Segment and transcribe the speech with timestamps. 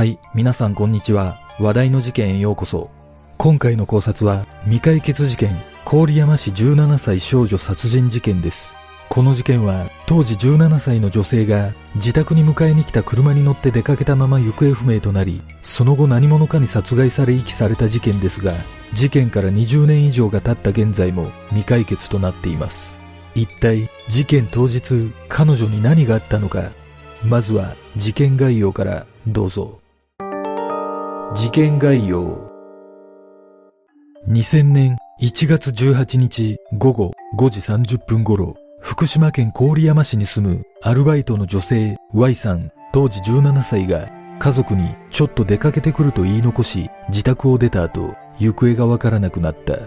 [0.00, 1.42] はい、皆さんこんにちは。
[1.58, 2.88] 話題の事件へようこそ。
[3.36, 8.74] 今回の考察は未解決事件、郡山市17歳少女殺人事件です。
[9.10, 18.54] この事件は当時17歳の女性が自宅に迎えに来た車に乗って出かけたまま行方不明となり、その後何者かに殺害され遺棄された事件ですが、
[18.94, 22.96] 事件から20年以上が経った現在も未解決となっています。
[23.34, 26.70] 一体事件当日彼女に何があったのか
[27.22, 29.79] まずは事件概要からどうぞ。
[31.32, 32.50] 事件概要。
[34.28, 49.78] 2000年1月18日午後5時30分頃、福島県郡山市に住むアルバイトの女性 Y さん当時17歳が家族にちょっと出かけてくると言い残し自宅を出た後行方がわからなくなった。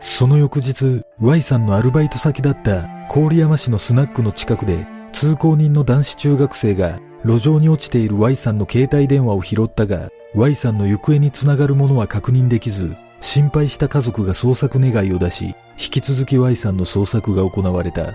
[0.00, 18.14] その翌日 Y さんのアルバイト先だった郡山市のスナックの近くで通行人の男子中学生が路上に落ちている Y さんの携帯電話を拾ったが Y さんの行方につながるものは確認できず心配した家族が捜索願いを出し引き続き Y さんの捜索が行われた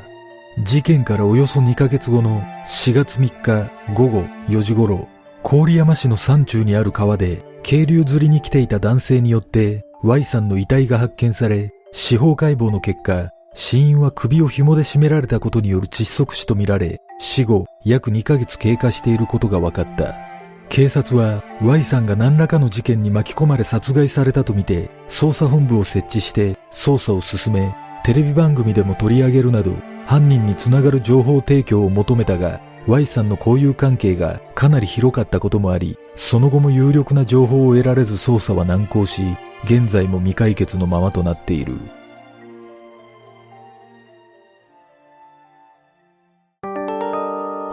[0.63, 5.07] 事件からおよそ2ヶ月後の4月3日午後4時頃
[5.43, 20.26] 郡山市の山中にある川で渓流釣りに来ていた男性によって Y さんの遺体が発見され司法解剖の結果死因は首を紐で絞められたことによる窒息死とみられ、死後約2ヶ月経過していることが分かった。
[20.69, 39.23] 警察は Y さんが何らかの事件に巻き込まれ殺害されたとみて、捜査本部を設置して捜査を進め、テレビ番組でも取り上げるなど、犯人につながる情報提供を求めたが、Y さんの交友関係がかなり広かったこともあり、その後も有力な情報を得られず捜査は難航し、
[39.65, 41.75] 現在も未解決のままとなっている。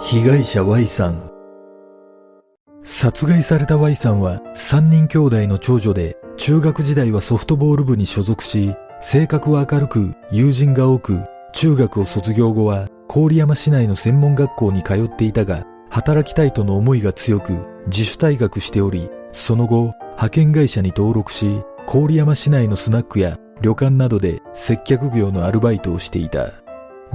[0.00, 1.33] 被害者 Y さん
[2.86, 11.24] 殺害された Y さんは3人兄弟の長女で中学時代はソフトボール部に所属し性格は明るく友人が多く
[11.54, 26.64] 中学を卒業後は郡山市内の専門学校に通っていたが働きたいとの思いが強く自主退学しておりその後派遣会社に登録し郡山市内のスナックや旅館などで接客業のアルバイトをしていた。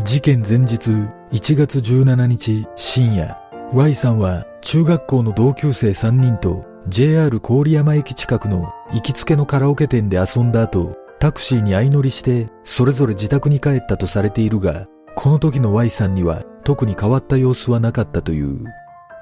[0.03, 0.91] 事件前日
[1.31, 18.65] 1月17日深夜 Y さんは中学校の同級生3人と JR 郡山駅近くの行きつけのカラオケ店で遊んだ後タクシーに相乗りしてそれぞれ自宅に帰ったとされているがこの時の Y さんには特に変わった様子はなかったという。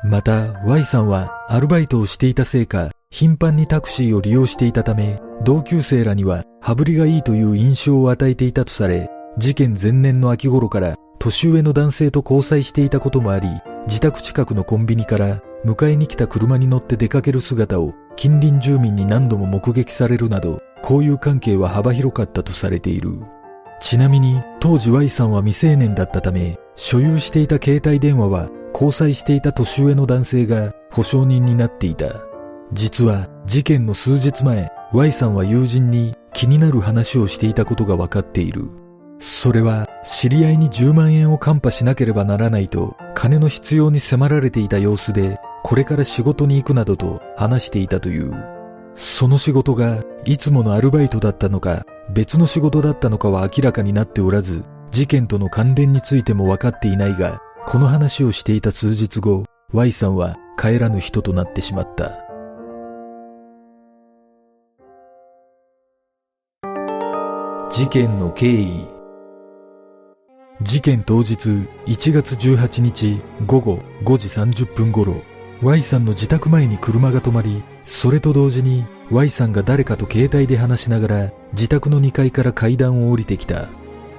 [0.05, 13.49] また Y さんはアルバイトをしていたせいか頻繁にタクシーを利用していたため同級生らには羽振りがいいという印象を与えていたとされ事件前年の秋頃から年上の男性と交際していたこともあり、
[13.87, 23.11] 自宅近くのコンビニから迎えに来た車に乗って出かける姿を近隣住民に何度も目撃されるなど、交友関係は幅広かったとされている。
[23.79, 32.21] ちなみに当時 Y さんは未成年だったため、所有していた携帯電話は交際していた年上の男性が保証人になっていた。
[32.73, 38.65] 実は事件の数日前、Y さんは友人に気になる話をしていたことが分かっている。
[39.19, 48.57] それは知り合いに10万円をカンパしなければならないと金の必要に迫られていた様子でこれから仕事に行くなどと話していたという。
[48.95, 62.23] その仕事がいつものアルバイトだったのか別の仕事だったのかは明らかになっておらず事件との関連についても分かっていないがこの話をしていた数日後 Y さんは帰らぬ人となってしまった。
[67.69, 68.96] 事件の経緯
[70.61, 71.33] 事件当日
[71.85, 74.27] 1月18日午後5時
[74.63, 75.21] 30分頃
[75.61, 83.69] Y さんの自宅前に車が止まりそれと同時に Y さんが誰かと携帯で話しながら自宅の2階から階段を降りてきた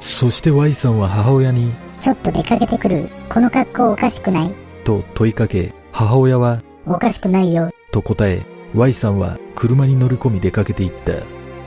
[0.01, 3.11] そして Y さんは母親にちょっと出かけてくる。
[3.29, 4.55] この格好おかしくない？
[4.85, 7.71] と問いかけ母親はおかしくないよ。
[7.91, 8.43] と答え
[8.77, 11.15] Y さんは車に乗り込み出かけていった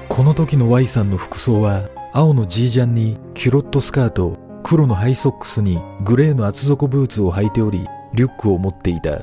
[0.07, 4.37] この時の Y さんの服装は青のジージャンにキュロットスカート
[4.71, 9.19] 黒のハイソックスにグレーの厚底ブーツを履いておりリュックを持っていた。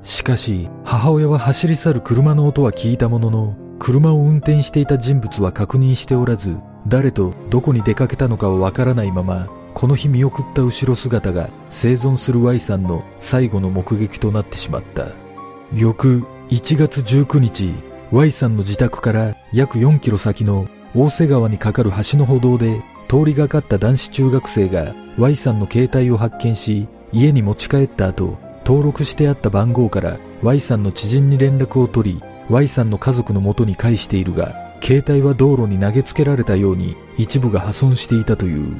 [0.00, 6.58] しかし母親は走り去る車の音は聞いたものの車を運転していた人物は確認しておらず
[6.88, 15.08] 誰とどこに出かけたのかはわからないままこの日見送った後ろ姿が生存する Y さんの最後の目撃となってしまった。
[15.74, 17.70] 翌1月19日
[18.12, 38.76] Y さんの自宅から約4キロ先の大瀬川に架かる橋の歩道で通りがかった男子中学生が Y さんの携帯を発見し家に持ち帰った後登録してあった番号から Y さんの知人に連絡を取り Y さんの家族の元に返しているが携帯は道路に投げつけられたように一部が破損していたという。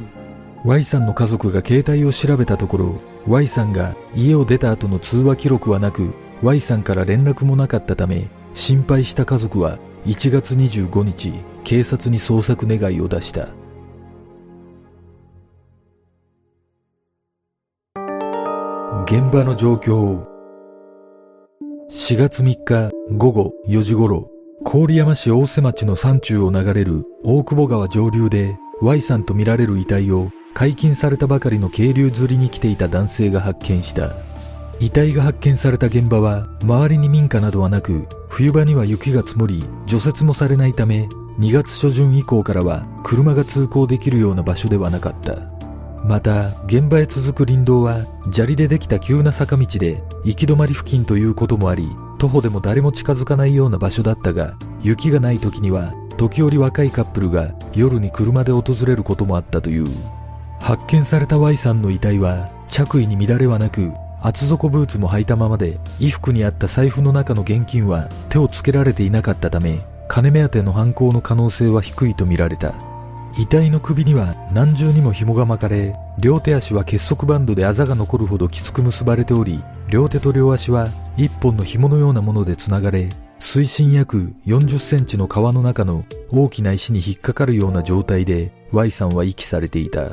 [0.64, 11.32] Y さんの家族が携帯を調べたところ Y さんが家を出た後の通話記録はなく Y さんから連絡もなかったため心配した家族は1月25日
[11.62, 13.65] 警察に捜索願いを出した。
[19.16, 20.26] 現場の状況
[21.90, 24.30] 4月3日午後4時頃
[24.62, 34.14] 郡山市大瀬町の山中を流れる大久保川上流で Y さんとみられる遺体を解禁されたばかりの渓流釣りに来ていた男性が発見した。
[34.80, 41.08] 遺体が発見された現場は周りに民家などはなく冬場には雪が積もり除雪もされないため
[41.38, 45.55] 2月初旬以降からは車が通行できるような場所ではなかった。
[46.06, 51.88] また現場へ続く林道は砂利でできた急な坂道で行き止まり付近ということもあり
[52.18, 59.86] 徒歩でも誰も近づかないような場所だったが雪がない時には時折若いカップルが夜に車で訪れることもあったという。
[60.60, 72.74] 発見された Y さんの遺体は着衣に乱れはなく厚底ブーツも履いたままで衣服にあった財布の中の現金は手をつけられていなかったため金目当ての犯行の可能性は低いとみられた。
[73.38, 80.88] 遺体の首には何重にも紐が巻かれ両手足は結束バンドであざが残るほどきつく結ばれており両手と両足は
[81.18, 90.12] 一本の紐のようなものでつながれ水深約40センチの川の中の大きな石に引っかかるような状態で Y さんは遺棄されていた。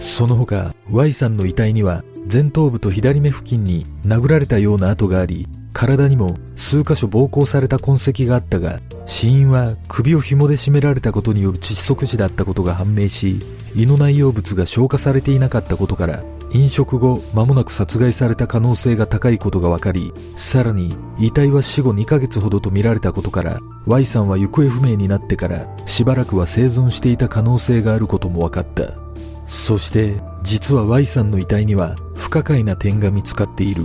[0.00, 13.38] その他 Y さんの遺体には前頭部と左目付近に殴られたような跡があり体にも数箇所暴行された痕跡があったが死因は首を紐で絞められたことによる窒息死だったことが判明し
[13.76, 29.05] 胃の内容物が消化されていなかったことから飲食後間もなく殺害された可能性が高いことが分かりさらに遺体は死後2ヶ月ほどとみられたことから Y さんは行方不明になってからしばらくは生存していた可能性があることも分かった。
[29.46, 33.84] そして実は Y さんの遺体には不可解な点が見つかっている。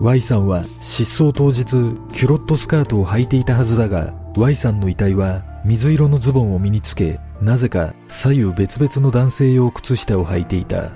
[0.00, 1.64] Y さんは失踪当日
[2.12, 10.90] キュロットスカートを履いていたはずだが Y さんの遺体は水色のズボンを身につけなぜか左右別々の男性用靴下を履いていた。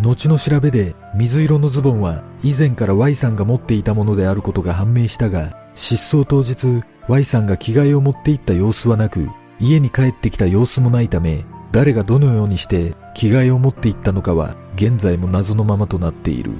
[0.00, 9.28] 後の調べで水色のズボンは以前から Y さんが持っていたものであることが判明したが失踪当日 Y さんが着替えを持っていった様子はなく
[9.60, 16.52] 家に帰ってきた様子もないため誰がどのようにして着替えを持っていったのかは現在も謎のままとなっている。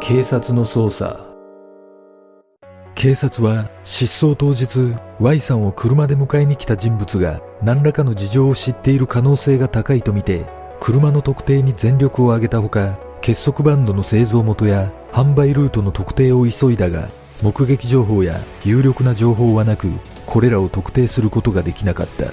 [0.00, 1.24] 警察の捜査。
[2.94, 10.46] 警察は失踪当日 Y さんを車で迎えに来た人物が何らかの事情を知っている可能性が高いとみて
[10.80, 17.08] 車の特定に全力を挙げたほか結束バンドの製造元や販売ルートの特定を急いだが
[17.42, 19.92] 目撃情報や有力な情報はなく
[20.26, 22.26] これらを特定することができなかった。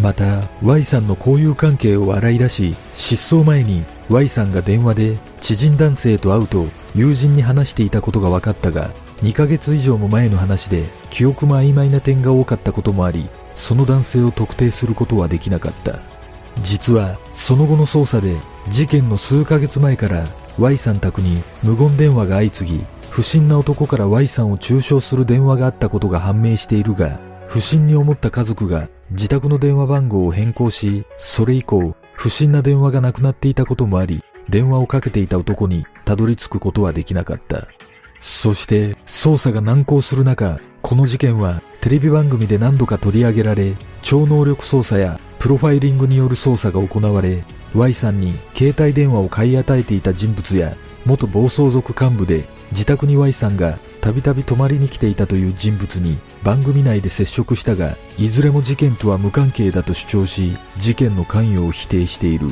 [0.00, 15.98] また Y さんの交友関係を洗い出し失踪前に Y さんが電話で知人男性と会うと友人に話していたことが分かったが2ヶ月以上も前の話で記憶も曖昧な点が多かったこともありその男性を特定することはできなかった。
[16.62, 18.36] 実はその後の捜査で
[18.68, 20.24] 事件の数ヶ月前から
[20.58, 37.68] Y さん宅に無言電話が相次ぎ不審な男から Y さんを中傷する電話があったことが判明しているが不審に思った家族が自宅の電話番号を変更しそれ以降不審な電話がなくなっていたこともあり電話をかけていた男にたどり着くことはできなかった。
[38.20, 47.42] そして捜査が難航する中この事件はテレビ番組で何度か取り上げられ超能力捜査やプロファイリングによる捜査が行われ
[47.74, 62.48] Y さんに携帯電話を買い与えていた人物や元暴走族幹部で自宅に Y さんがたびたび泊まりに来ていたという人物に番組内で接触したがいずれも事件とは無関係だと主張し事件の関与を否定している。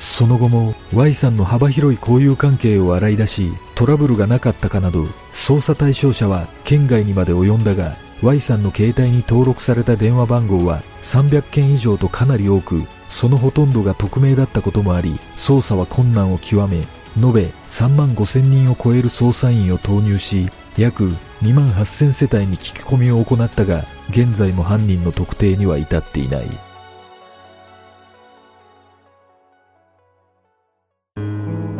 [0.00, 16.86] その後も Y さんの幅広い交友関係を洗い出しトラブルがなかったかなど捜査対象者は県外にまで及んだが Y さんの携帯に登録された電話番号は300件以上とかなり多くそのほとんどが匿名だったこともあり捜査は困難を極め
[17.16, 21.08] 延べ3万5千人を超える捜査員を投入し約
[21.42, 26.46] 2万8000世帯に聞き込みを行ったが現在も犯人の特定には至っていない。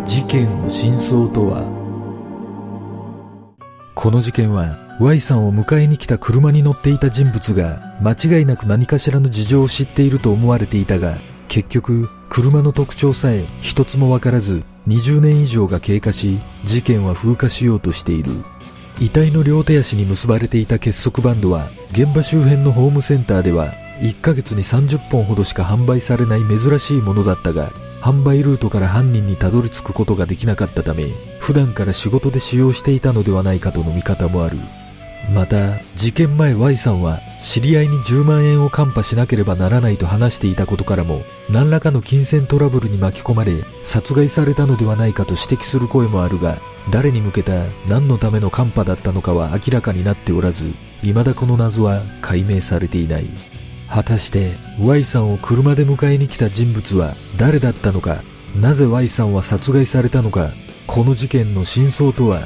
[0.04, 1.62] 事件の真相とは？
[3.94, 11.18] この事件は Y さんを迎えに来た車に乗っていた人物が間違いなく何かしらの事情を知っていると思われていたが
[11.48, 18.30] 結局車の特徴さえ一つもわからず20年以上が経過し事件は風化しようとしている。
[19.00, 27.70] 遺体の両手足に結ばれていた結束バンドは現場周辺のホームセンターでは1ヶ月に30本ほどしか販売されない珍しいものだったが
[28.00, 31.06] 販売ルートから犯人にたどり着くことができなかったため
[31.40, 34.58] 普段から仕事で使用していたのではないかとの見方もある。
[35.34, 43.52] また事件前 Y さんは知り合いに10万円をカンパしなければならないと話していたことからも何らかの金銭トラブルに巻き込まれ
[43.84, 46.58] 殺害されたのではないかと指摘する声もあるが
[46.90, 47.52] 誰に向けた
[47.88, 50.72] 何のためのカンパだったのかは明らかになっておらず
[51.02, 53.26] 未だこの謎は解明されていない。
[53.90, 58.22] 果たして Y さんを車で迎えに来た人物は誰だったのか
[58.54, 60.52] なぜ Y さんは殺害されたのか
[60.86, 62.42] この事件の真相とは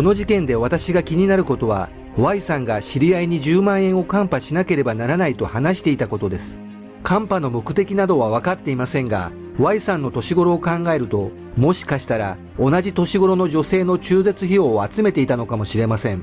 [0.00, 6.58] この事件で私が気になることは Y さんが知り合いに10万円をカンパしなければならないと話していたことです。
[7.02, 16.22] カンパの目的などは分かっていませんが Y さんの年頃を考えるともしかしたら同じ年頃の女性の中絶費用を集めていたのかもしれません。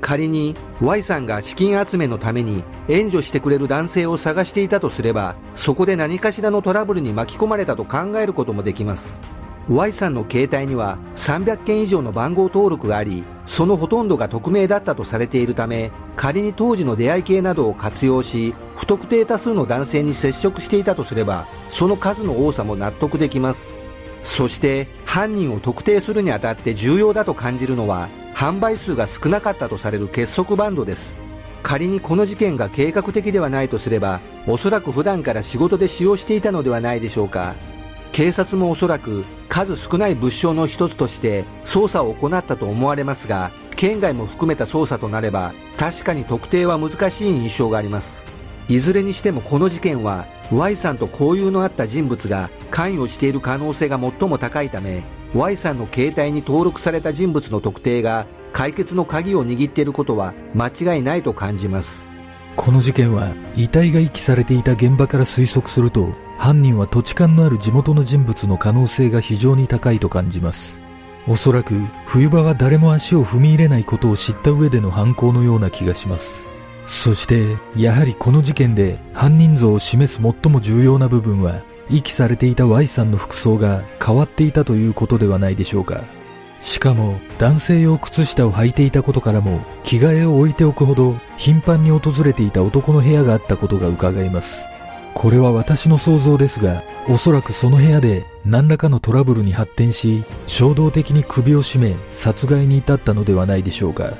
[0.00, 9.16] 仮に Y さんが資金集めのために援助してくれる男性を探していたとすればそこで何かしらのトラブルに巻き込まれたと考えることもできます。
[9.68, 23.74] Y さんの携帯には300件以上の番号登録がありそのほとんどが匿名だったとされているため仮に当時の出会い系などを活用し不特定多数の男性に接触していたとすればその数の多さも納得できます。
[24.24, 31.16] そして犯人を特定するにあたって重要だと感じるのは販売数が少なかったとされる結束バンドです。
[31.62, 37.54] 仮にこの事件が計画的ではないとすればおそらく普段から仕事で使用していたのではないでしょうか。
[38.12, 48.22] 警察もおそらく数少ない物証の一つとして捜査を行ったと思われますが県外も含めた捜査となれば確かに特定は難しい印象があります。
[48.68, 55.02] いずれにしてもこの事件は Y さんと交友のあった人物が関与している可能性が最も高いため
[55.34, 62.04] Y さんの携帯に登録された人物の特定が解決の鍵を握っていることは間違いないと感じます。
[62.54, 70.80] この事件は遺体が遺棄されていた現場から推測すると犯人は土地勘のある地元の人物の可能性が非常に高いと感じます。
[71.28, 76.48] おそらく冬場は誰も足を踏み入れないことを知った上での犯行のような気がします。
[76.88, 86.02] そして、やはりこの事件で犯人像を示す最も重要な部分は、遺棄されていた Y さんの服装が変わっていたということではないでしょうか。
[86.58, 94.71] しかも、男性用靴下を履いていたことからも、着替えを置いておくほど頻繁に訪れていた男の部屋があったことが伺えます。
[95.14, 104.14] これは私の想像ですが、おそらくその部屋で何らかのトラブルに発展し、衝動的に首を絞め殺害に至ったのではないでしょうか。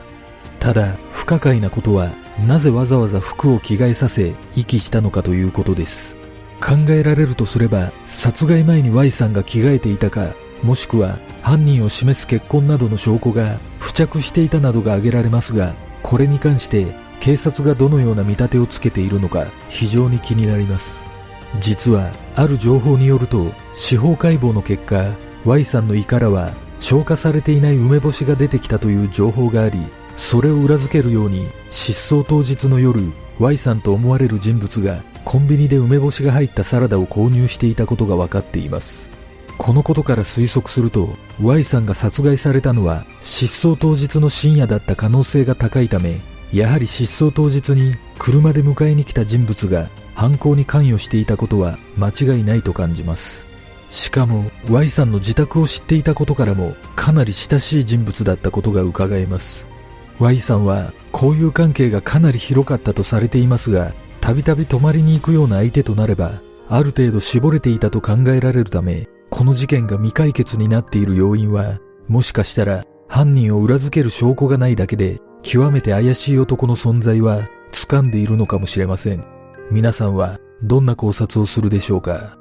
[0.61, 2.11] ただ、不可解なことは、
[2.47, 6.17] なぜわざわざ服を着替えさせ、遺棄したのかということです。
[6.61, 21.05] 考えられるとすれば、殺害前に Y さんが着替えていたか、もしくは犯人を示す結婚などの証拠が付着していたなどが挙げられますが、これに関して警察がどのような見立てをつけているのか非常に気になります。
[21.61, 25.15] 実はある情報によると司法解剖の結果
[25.45, 29.79] Y さんの胃からは消化されていない梅干しが出てきたという情報があり
[30.17, 39.09] それを裏付けるように失踪当日の夜 Y さんと思われる人物がコンビニで梅干しが入ったサラダを購入していたことが分かっています。
[39.59, 41.11] このことから推測すると
[41.41, 46.21] Y さんが殺害されたのは失踪当日の深夜だった可能性が高いため
[46.53, 53.47] やはり失踪当日に車で迎えに来た人物が犯行に関与していたことは間違いないと感じます。
[53.89, 59.67] しかも Y さんの自宅を知っていたことからもかなり親しい人物だったことが伺えます。
[60.19, 71.79] Y さんは交友関係がかなり広かったとされていますが、たびたび泊まりに行くような相手となれば、ある程度絞れていたと考えられるため、この事件が未解決になっている要因は、
[72.09, 79.25] もしかしたら犯人を裏付ける証拠がないだけで極めて怪しい男の存在は掴んでいるのかもしれません。
[79.71, 82.39] 皆さんはどんな考察をするでしょうか？